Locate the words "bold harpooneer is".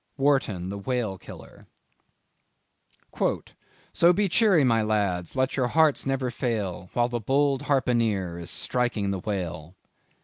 7.19-8.49